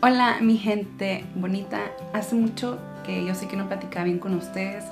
[0.00, 1.80] Hola mi gente bonita,
[2.12, 4.84] hace mucho que yo sé que no platicaba bien con ustedes.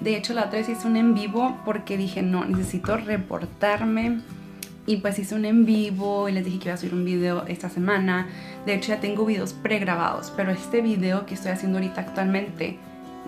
[0.00, 4.22] De hecho la otra vez hice un en vivo porque dije no, necesito reportarme.
[4.86, 7.44] Y pues hice un en vivo y les dije que iba a subir un video
[7.46, 8.26] esta semana.
[8.64, 12.78] De hecho ya tengo videos pregrabados, pero este video que estoy haciendo ahorita actualmente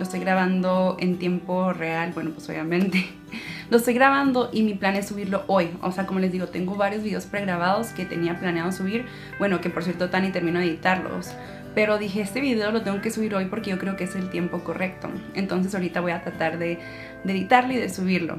[0.00, 3.06] lo estoy grabando en tiempo real, bueno pues obviamente.
[3.70, 6.74] Lo estoy grabando y mi plan es subirlo hoy, o sea como les digo tengo
[6.74, 9.04] varios videos pregrabados que tenía planeado subir,
[9.38, 11.32] bueno que por cierto Tani terminó de editarlos,
[11.74, 14.30] pero dije este video lo tengo que subir hoy porque yo creo que es el
[14.30, 16.78] tiempo correcto, entonces ahorita voy a tratar de,
[17.22, 18.38] de editarlo y de subirlo.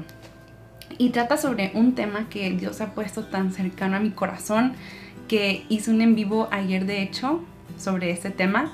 [0.98, 4.74] Y trata sobre un tema que Dios ha puesto tan cercano a mi corazón
[5.28, 7.40] que hice un en vivo ayer de hecho
[7.78, 8.72] sobre este tema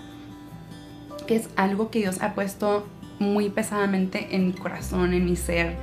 [1.29, 2.89] que es algo que Dios ha puesto
[3.21, 5.77] muy pesadamente en mi corazón, en mi ser.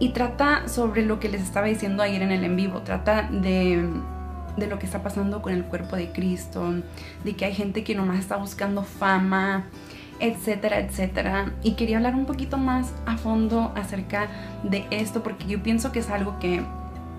[0.00, 3.88] Y trata sobre lo que les estaba diciendo ayer en el en vivo, trata de,
[4.56, 6.74] de lo que está pasando con el cuerpo de Cristo,
[7.22, 9.66] de que hay gente que nomás está buscando fama,
[10.18, 11.52] etcétera, etcétera.
[11.62, 14.26] Y quería hablar un poquito más a fondo acerca
[14.64, 16.62] de esto, porque yo pienso que es algo que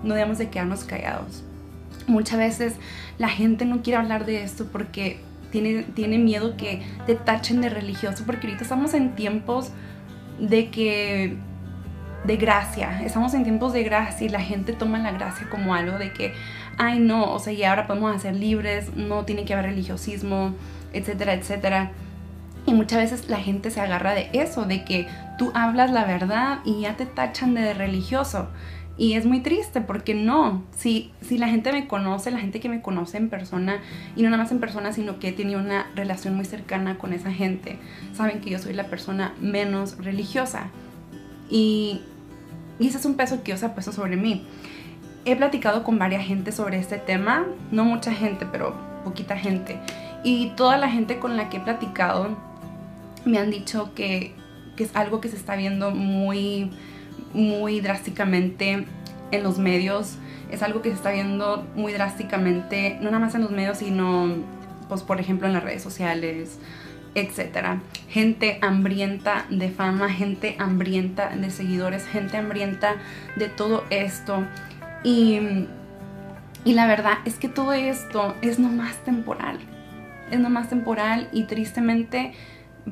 [0.02, 1.42] no debemos de quedarnos callados.
[2.06, 2.74] Muchas veces
[3.16, 5.18] la gente no quiere hablar de esto porque
[5.50, 9.70] tiene, miedo que te tachen de religioso, porque ahorita estamos en tiempos
[10.38, 11.36] de que
[12.24, 15.96] de gracia, estamos en tiempos de gracia y la gente toma la gracia como algo
[15.98, 16.34] de que,
[16.76, 20.54] ay no, o sea, y ahora podemos ser libres, no tiene que haber religiosismo,
[20.92, 21.92] etcétera, etcétera.
[22.66, 25.06] Y muchas veces la gente se agarra de eso, de que
[25.38, 28.48] tú hablas la verdad y ya te tachan de religioso.
[28.98, 32.70] Y es muy triste porque no, si, si la gente me conoce, la gente que
[32.70, 33.80] me conoce en persona,
[34.16, 37.12] y no nada más en persona, sino que he tenido una relación muy cercana con
[37.12, 37.78] esa gente,
[38.14, 40.68] saben que yo soy la persona menos religiosa.
[41.50, 42.00] Y,
[42.78, 44.46] y ese es un peso que Dios ha puesto sobre mí.
[45.26, 48.74] He platicado con varias gente sobre este tema, no mucha gente, pero
[49.04, 49.78] poquita gente.
[50.24, 52.30] Y toda la gente con la que he platicado
[53.26, 54.34] me han dicho que,
[54.74, 56.70] que es algo que se está viendo muy
[57.32, 58.86] muy drásticamente
[59.30, 60.16] en los medios.
[60.50, 64.28] Es algo que se está viendo muy drásticamente, no nada más en los medios, sino,
[64.88, 66.58] pues, por ejemplo, en las redes sociales,
[67.14, 67.80] etcétera.
[68.08, 72.96] Gente hambrienta de fama, gente hambrienta de seguidores, gente hambrienta
[73.36, 74.44] de todo esto.
[75.02, 75.66] Y,
[76.64, 79.58] y la verdad es que todo esto es nomás temporal.
[80.30, 82.32] Es nomás temporal y tristemente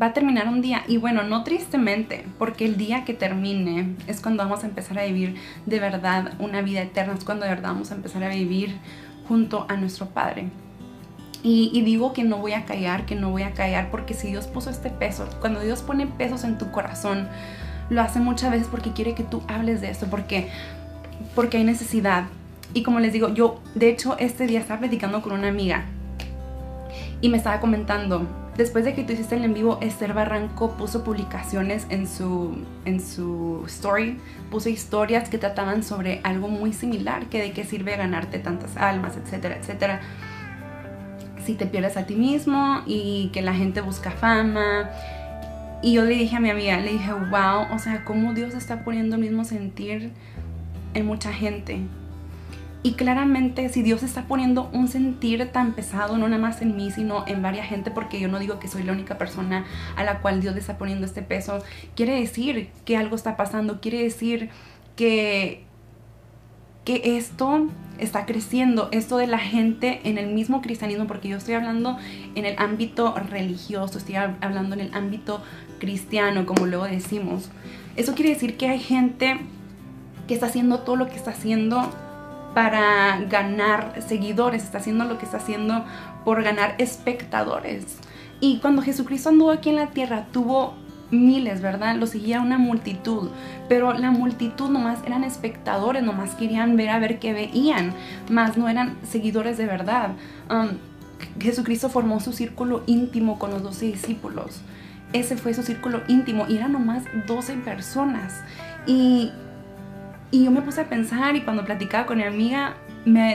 [0.00, 4.20] va a terminar un día y bueno, no tristemente, porque el día que termine es
[4.20, 7.70] cuando vamos a empezar a vivir de verdad una vida eterna, es cuando de verdad
[7.70, 8.76] vamos a empezar a vivir
[9.28, 10.48] junto a nuestro Padre.
[11.46, 14.46] Y, digo que no voy a callar, que no voy a callar, porque si Dios
[14.46, 17.28] puso este peso, cuando Dios pone pesos en tu corazón,
[17.90, 20.48] lo hace muchas veces porque quiere que tú hables de esto, porque,
[21.34, 22.28] porque hay necesidad.
[22.72, 25.84] Y como les digo, yo de hecho este día estaba platicando con una amiga
[27.20, 28.26] y me estaba comentando,
[28.56, 33.00] Después de que tú hiciste el en vivo, Esther Barranco puso publicaciones en su, en
[33.00, 34.20] su story,
[34.50, 39.16] puso historias que trataban sobre algo muy similar, que de qué sirve ganarte tantas almas,
[39.16, 40.00] etcétera, etcétera.
[41.44, 44.88] Si te pierdes a ti mismo y que la gente busca fama.
[45.82, 48.84] Y yo le dije a mi amiga, le dije, wow, o sea, cómo Dios está
[48.84, 50.12] poniendo el mismo sentir
[50.94, 51.80] en mucha gente.
[52.86, 56.90] Y claramente si Dios está poniendo un sentir tan pesado, no nada más en mí,
[56.90, 59.64] sino en varias gente, porque yo no digo que soy la única persona
[59.96, 61.64] a la cual Dios le está poniendo este peso,
[61.96, 64.50] quiere decir que algo está pasando, quiere decir
[64.96, 65.64] que,
[66.84, 71.54] que esto está creciendo, esto de la gente en el mismo cristianismo, porque yo estoy
[71.54, 71.96] hablando
[72.34, 75.42] en el ámbito religioso, estoy hablando en el ámbito
[75.78, 77.48] cristiano, como luego decimos.
[77.96, 79.40] Eso quiere decir que hay gente
[80.28, 81.90] que está haciendo todo lo que está haciendo
[82.54, 85.84] para ganar seguidores, está haciendo lo que está haciendo
[86.24, 87.98] por ganar espectadores.
[88.40, 90.74] Y cuando Jesucristo anduvo aquí en la tierra, tuvo
[91.10, 91.96] miles, ¿verdad?
[91.96, 93.30] Lo seguía una multitud,
[93.68, 97.92] pero la multitud nomás eran espectadores, nomás querían ver a ver qué veían,
[98.30, 100.10] más no eran seguidores de verdad.
[100.50, 100.78] Um,
[101.40, 104.60] Jesucristo formó su círculo íntimo con los doce discípulos.
[105.12, 108.42] Ese fue su círculo íntimo y eran nomás 12 personas.
[108.86, 109.32] Y
[110.34, 112.74] y yo me puse a pensar y cuando platicaba con mi amiga,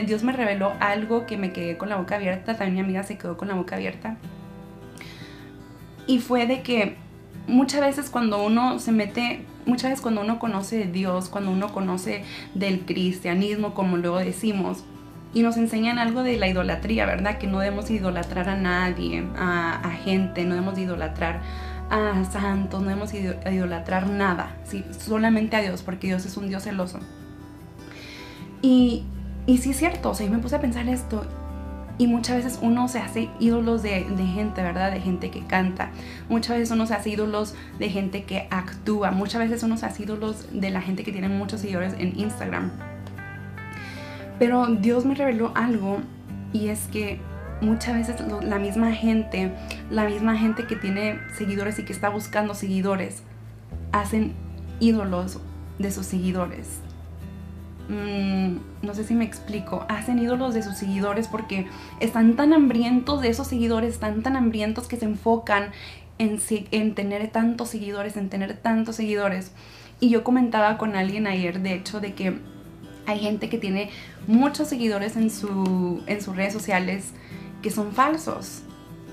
[0.04, 3.16] Dios me reveló algo que me quedé con la boca abierta, también mi amiga se
[3.16, 4.18] quedó con la boca abierta.
[6.06, 6.96] Y fue de que
[7.46, 11.72] muchas veces cuando uno se mete, muchas veces cuando uno conoce de Dios, cuando uno
[11.72, 12.22] conoce
[12.54, 14.84] del cristianismo, como luego decimos,
[15.32, 17.38] y nos enseñan algo de la idolatría, ¿verdad?
[17.38, 21.40] Que no debemos idolatrar a nadie, a, a gente, no debemos idolatrar
[21.90, 24.84] a santos, no debemos idolatrar nada, ¿sí?
[24.96, 27.00] solamente a Dios, porque Dios es un Dios celoso.
[28.62, 29.04] Y,
[29.46, 31.26] y sí es cierto, o sea, yo me puse a pensar esto,
[31.98, 34.90] Y muchas veces uno se hace ídolos de, de, gente, ¿verdad?
[34.90, 35.90] De gente que canta.
[36.30, 39.10] Muchas veces uno se hace ídolos de gente que actúa.
[39.10, 42.70] Muchas veces uno se hace ídolos de la gente que tiene muchos seguidores en Instagram.
[44.38, 45.98] Pero Dios me reveló algo
[46.54, 47.20] y es que
[47.60, 49.52] muchas veces la misma gente,
[49.90, 53.22] la misma gente que tiene seguidores y que está buscando seguidores,
[53.92, 54.34] hacen
[54.80, 55.38] ídolos
[55.78, 56.80] de sus seguidores.
[57.88, 61.66] Mm, no sé si me explico, hacen ídolos de sus seguidores porque
[61.98, 65.70] están tan hambrientos de esos seguidores, están tan hambrientos que se enfocan
[66.18, 66.38] en,
[66.70, 69.52] en tener tantos seguidores, en tener tantos seguidores.
[69.98, 72.38] Y yo comentaba con alguien ayer, de hecho, de que
[73.06, 73.90] hay gente que tiene
[74.26, 77.12] muchos seguidores en, su, en sus redes sociales
[77.62, 78.62] que son falsos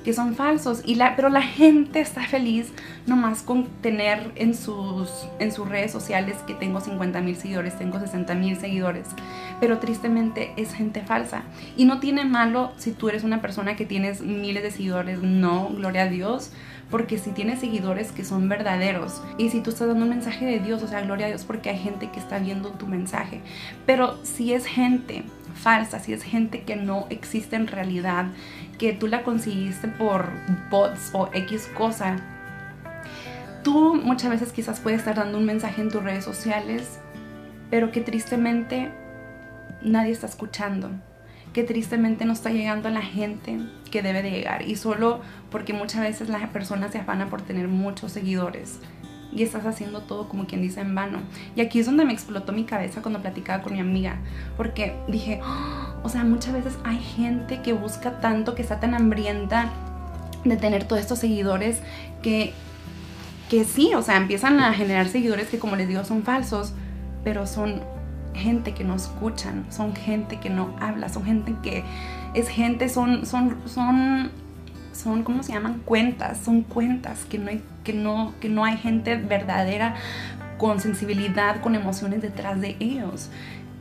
[0.07, 0.83] que son falsos.
[0.85, 2.71] Y la, pero la gente está feliz
[3.07, 7.99] nomás con tener en sus, en sus redes sociales que tengo 50 mil seguidores, tengo
[7.99, 9.09] 60 mil seguidores,
[9.59, 11.43] pero tristemente es gente falsa.
[11.75, 15.67] Y no tiene malo si tú eres una persona que tienes miles de seguidores, no,
[15.75, 16.53] gloria a Dios,
[16.89, 19.21] porque si tienes seguidores que son verdaderos.
[19.37, 21.69] Y si tú estás dando un mensaje de Dios, o sea, gloria a Dios porque
[21.69, 23.41] hay gente que está viendo tu mensaje,
[23.85, 25.25] pero si es gente
[25.57, 28.27] falsa, si es gente que no existe en realidad,
[28.77, 30.29] que tú la conseguiste por
[30.69, 32.17] bots o X cosa,
[33.63, 36.99] tú muchas veces quizás puedes estar dando un mensaje en tus redes sociales,
[37.69, 38.91] pero que tristemente
[39.81, 40.91] nadie está escuchando,
[41.53, 43.59] que tristemente no está llegando a la gente
[43.91, 47.67] que debe de llegar y solo porque muchas veces las personas se afanan por tener
[47.67, 48.79] muchos seguidores
[49.31, 51.19] y estás haciendo todo como quien dice en vano.
[51.55, 54.17] Y aquí es donde me explotó mi cabeza cuando platicaba con mi amiga,
[54.55, 58.93] porque dije, oh, o sea, muchas veces hay gente que busca tanto, que está tan
[58.93, 59.69] hambrienta
[60.43, 61.81] de tener todos estos seguidores
[62.21, 62.53] que,
[63.49, 66.73] que sí, o sea, empiezan a generar seguidores que como les digo son falsos,
[67.23, 67.81] pero son
[68.33, 71.83] gente que no escuchan, son gente que no habla, son gente que
[72.33, 74.31] es gente, son, son, son
[74.97, 75.81] son, ¿cómo se llaman?
[75.85, 79.95] Cuentas, son cuentas que no hay, que no, que no hay gente verdadera
[80.57, 83.29] con sensibilidad, con emociones detrás de ellos.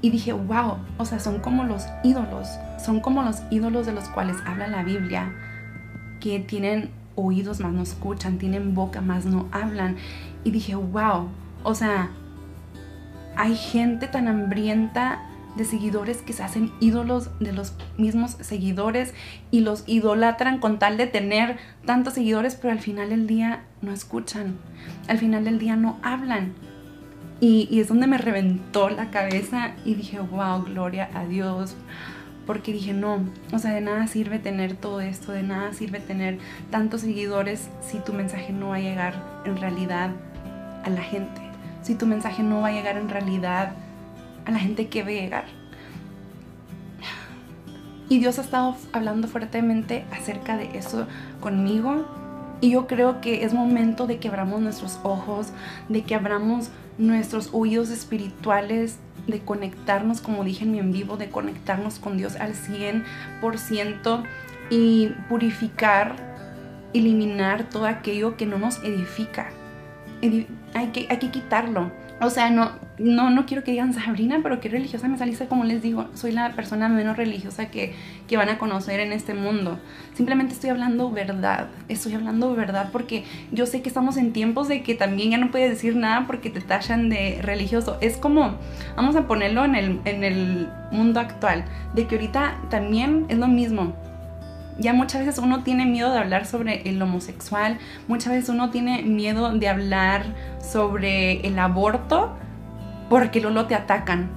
[0.01, 2.49] Y dije, wow, o sea, son como los ídolos,
[2.79, 5.33] son como los ídolos de los cuales habla la Biblia,
[6.21, 9.97] que tienen oídos más no escuchan, tienen boca más no hablan.
[10.45, 11.29] Y dije, wow,
[11.65, 12.11] o sea,
[13.35, 15.19] hay gente tan hambrienta
[15.57, 19.15] de seguidores que se hacen ídolos de los mismos seguidores
[19.51, 23.93] y los idolatran con tal de tener tantos seguidores, pero al final del día no
[23.93, 24.57] escuchan,
[25.09, 26.53] al final del día no hablan.
[27.39, 31.77] Y, es donde me reventó la cabeza y dije, wow, gloria a Dios.
[32.47, 33.19] Porque dije, no,
[33.53, 36.39] o sea, de nada sirve tener todo esto, de nada sirve tener
[36.71, 40.11] tantos seguidores si tu mensaje no va a llegar en realidad
[40.85, 41.41] a la gente,
[41.83, 43.73] si tu mensaje no va a llegar en realidad
[44.47, 45.45] a la gente que ve llegar.
[48.09, 51.07] Y Dios ha estado hablando fuertemente acerca de eso
[51.41, 52.07] conmigo.
[52.61, 55.49] Y yo creo que es momento de que abramos nuestros ojos,
[55.89, 61.29] de que abramos nuestros oídos espirituales, de conectarnos, como dije en mi en vivo, de
[61.29, 64.23] conectarnos con Dios al 100%
[64.71, 66.15] y purificar,
[66.95, 69.51] eliminar todo aquello que no nos edifica.
[70.23, 74.61] Hay que, hay que quitarlo o sea, no, no, no quiero que digan Sabrina, pero
[74.61, 77.95] qué religiosa me saliste, como les digo, soy la persona menos religiosa que,
[78.27, 79.79] que, van a conocer en este mundo.
[80.15, 84.83] Simplemente estoy hablando verdad, estoy hablando verdad porque yo sé que estamos en tiempos de
[84.83, 87.99] que también ya no puedes decir nada porque te tachan de religioso.
[88.01, 88.57] Es como,
[88.97, 93.49] vamos a ponerlo en el, en el mundo actual, de que ahorita también es lo
[93.49, 93.95] mismo
[94.79, 99.03] ya muchas veces uno tiene miedo de hablar sobre el homosexual, muchas veces uno tiene
[99.05, 100.27] miedo de hablar
[100.61, 102.37] sobre el aborto
[103.09, 104.29] porque luego te atacan,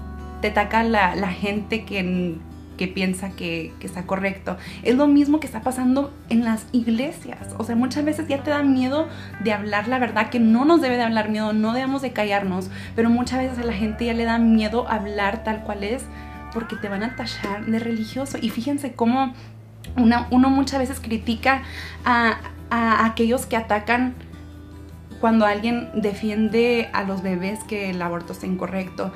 [0.42, 2.38] te ataca la, gente que,
[2.78, 4.58] que piensa que, que, está correcto.
[4.84, 7.56] Es lo mismo que está pasando en las iglesias.
[7.58, 9.08] O sea, muchas veces ya te da miedo
[9.44, 12.70] de hablar la verdad, que no nos debe de hablar miedo, no debemos de callarnos,
[12.96, 16.06] pero muchas veces a la gente ya le da miedo hablar tal cual es
[16.54, 18.38] porque te van a tachar de religioso.
[18.42, 19.34] Y fíjense cómo
[19.96, 21.64] uno muchas veces critica
[22.06, 22.40] a,
[22.72, 24.14] aquellos que atacan
[25.20, 29.12] cuando alguien defiende a los bebés que el aborto está incorrecto.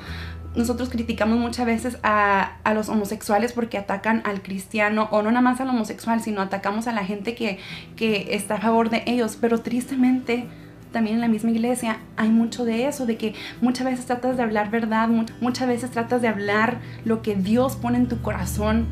[0.54, 5.60] Nosotros criticamos muchas veces a, los homosexuales porque atacan al cristiano, o no nada más
[5.60, 7.58] al homosexual, sino atacamos a la gente que,
[7.96, 9.36] que está a favor de ellos.
[9.40, 10.46] Pero tristemente,
[10.94, 14.44] también en la misma iglesia hay mucho de eso, de que muchas veces tratas de
[14.44, 15.08] hablar verdad,
[15.40, 18.86] muchas veces tratas de hablar lo que Dios pone en tu corazón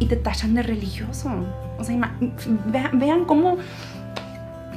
[0.00, 1.30] y te tachan de religioso.
[1.78, 2.12] O sea,
[2.92, 3.56] vean, cómo,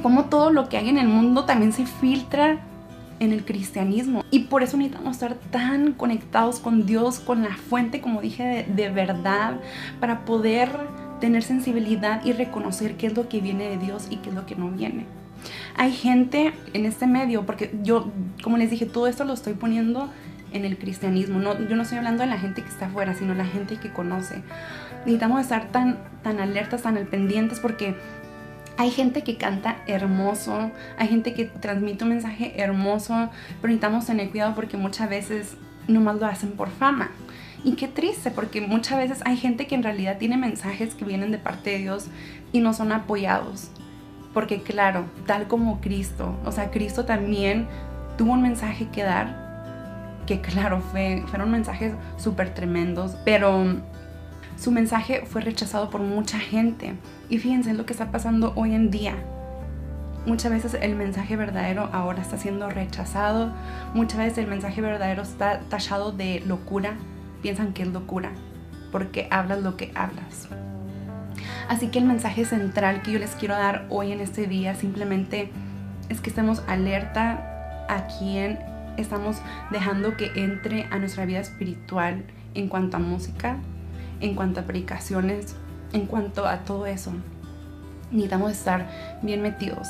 [0.06, 2.60] cómo todo lo que hay en el mundo también se filtra
[3.18, 4.22] en el cristianismo.
[4.30, 8.88] Y por eso necesitamos estar tan conectados con Dios, con la fuente, como dije, de,
[8.88, 9.56] verdad,
[9.98, 10.70] para poder
[11.18, 14.46] tener sensibilidad y reconocer qué es lo que viene de Dios y qué es lo
[14.46, 15.06] que no viene.
[15.76, 18.12] Hay gente en este medio, porque yo,
[18.44, 20.08] como les dije, todo esto lo estoy poniendo
[20.52, 21.40] en el cristianismo.
[21.40, 23.92] No, yo no estoy hablando de la gente que está afuera, sino la gente que
[23.92, 24.42] conoce.
[25.00, 27.96] Necesitamos estar tan, tan alertas, tan al pendientes, porque
[28.76, 33.30] hay gente que canta hermoso, hay gente que transmite un mensaje hermoso,
[33.60, 35.56] pero necesitamos tener cuidado porque muchas veces
[35.88, 37.10] nomás lo hacen por fama.
[37.64, 41.32] Y qué triste, porque muchas veces hay gente que en realidad tiene mensajes que vienen
[41.32, 42.08] de parte de Dios
[42.52, 43.70] y no son apoyados.
[44.32, 47.66] Porque claro, tal como Cristo, o sea, Cristo también
[48.18, 53.80] tuvo un mensaje que dar, que claro, fue, fueron mensajes súper tremendos, pero
[54.56, 56.94] su mensaje fue rechazado por mucha gente.
[57.28, 59.14] Y fíjense en lo que está pasando hoy en día.
[60.26, 63.52] Muchas veces el mensaje verdadero ahora está siendo rechazado.
[63.94, 66.94] Muchas veces el mensaje verdadero está tachado de locura.
[67.42, 68.32] Piensan que es locura
[68.90, 70.48] porque hablas lo que hablas.
[71.68, 75.50] Así que el mensaje central que yo les quiero dar hoy en este día simplemente
[76.08, 78.58] es que estemos alerta a quien
[78.96, 79.36] estamos
[79.70, 83.58] dejando que entre a nuestra vida espiritual en cuanto a música,
[84.20, 85.56] en cuanto a predicaciones,
[85.92, 87.12] en cuanto a todo eso.
[88.10, 88.88] Necesitamos estar
[89.22, 89.88] bien metidos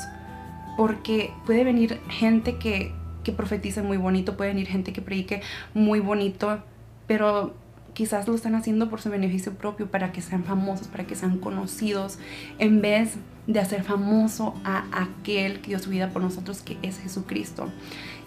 [0.77, 2.93] porque puede venir gente que,
[3.23, 5.41] que profetice muy bonito, puede venir gente que predique
[5.73, 6.59] muy bonito,
[7.07, 7.55] pero
[7.93, 11.39] quizás lo están haciendo por su beneficio propio, para que sean famosos, para que sean
[11.39, 12.19] conocidos,
[12.59, 13.15] en vez
[13.47, 17.69] de hacer famoso a aquel que dio su vida por nosotros, que es Jesucristo.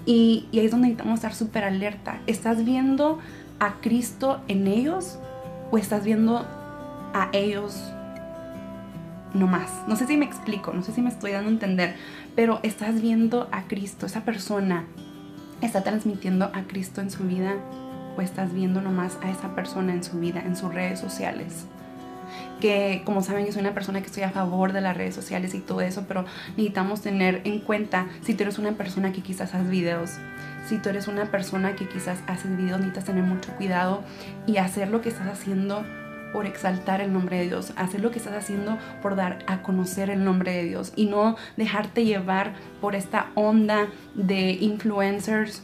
[0.05, 2.21] Y, y ahí es donde necesitamos estar súper alerta.
[2.27, 3.21] ¿Estás viendo
[3.61, 5.21] a Cristo en ellos?
[5.71, 6.47] O estás viendo
[7.15, 7.93] a ellos
[9.35, 9.71] no más.
[9.87, 11.97] No sé si me explico, no sé si me estoy dando a entender,
[12.35, 14.87] pero estás viendo a Cristo, esa persona
[15.61, 17.55] está transmitiendo a Cristo en su vida
[18.17, 21.67] o estás viendo nomás a esa persona en su vida, en sus redes sociales.
[22.61, 25.55] Que como saben yo soy una persona que estoy a favor de las redes sociales
[25.55, 29.55] y todo eso, pero necesitamos tener en cuenta si tú eres una persona que quizás
[29.55, 30.19] haces videos,
[30.67, 34.03] si tú eres una persona que quizás haces videos, necesitas tener mucho cuidado
[34.47, 35.85] y hacer lo que estás haciendo
[36.33, 40.11] por exaltar el nombre de Dios, hacer lo que estás haciendo por dar a conocer
[40.11, 45.63] el nombre de Dios y no dejarte llevar por esta onda de influencers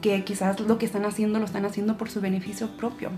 [0.00, 3.10] que quizás lo que están haciendo lo están haciendo por su beneficio propio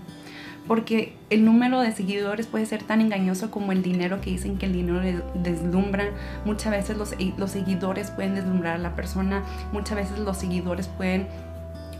[0.67, 4.65] porque el número de seguidores puede ser tan engañoso como el dinero que dicen que
[4.65, 5.01] el dinero
[5.35, 6.05] deslumbra.
[6.45, 11.27] Muchas veces los, los seguidores pueden deslumbrar a la persona, muchas veces los seguidores pueden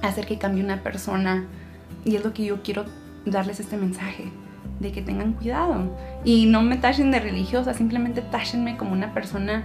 [0.01, 1.45] hacer que cambie una persona.
[2.05, 2.85] Y es lo que yo quiero
[3.25, 4.25] darles este mensaje,
[4.79, 5.95] de que tengan cuidado.
[6.23, 9.63] Y no me tachen de religiosa, simplemente táchenme como una persona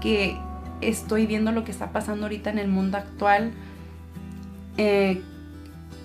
[0.00, 0.36] que
[0.80, 3.52] estoy viendo lo que está pasando ahorita en el mundo actual.
[4.78, 5.22] Eh,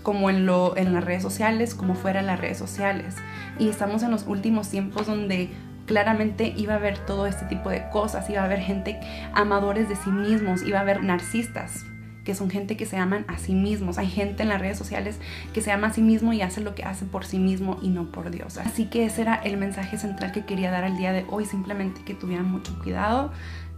[0.08, 3.16] como en, lo, en las redes sociales, como fuera en las redes sociales.
[3.60, 5.50] Y estamos en los últimos tiempos donde
[5.86, 9.02] claramente iba a haber todo este tipo de cosas, iba a haber gente
[9.34, 11.84] amadores de sí mismos, iba a haber narcistas,
[12.24, 13.98] que son gente que se aman a sí mismos.
[13.98, 15.20] Hay gente en las redes sociales
[15.52, 17.90] que se ama a sí mismo y hace lo que hace por sí mismo y
[17.90, 18.58] no por Dios.
[18.60, 22.06] Así que ese era el mensaje central que quería dar al día de hoy, simplemente
[22.06, 23.34] que tuvieran mucho cuidado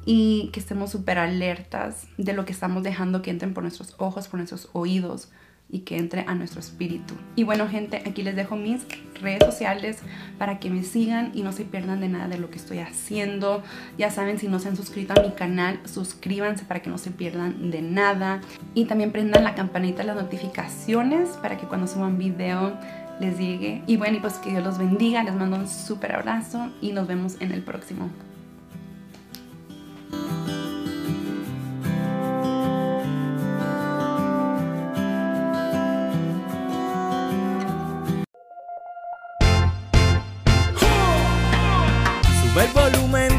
[0.06, 4.28] y que estemos súper alertas de lo que estamos dejando que entren por nuestros ojos,
[4.28, 5.30] por nuestros oídos,
[5.72, 7.14] y que entre a nuestro espíritu.
[7.36, 8.86] Y bueno gente, aquí les dejo mis
[9.22, 10.00] redes sociales
[10.38, 13.62] para que me sigan y no se pierdan de nada de lo que estoy haciendo.
[13.98, 17.12] Ya saben, si no se han suscrito a mi canal, suscríbanse para que no se
[17.12, 18.42] pierdan de nada.
[18.74, 22.78] Y también prendan la campanita de las notificaciones para que cuando suba un video
[23.20, 23.84] les llegue.
[23.86, 27.08] Y bueno, y pues que Dios los bendiga, les mando un súper abrazo y nos
[27.08, 28.10] vemos en el próximo.